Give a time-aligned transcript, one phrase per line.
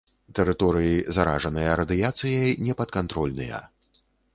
[0.37, 3.67] Тэрыторыі, заражаныя радыяцыяй, непадкантрольныя.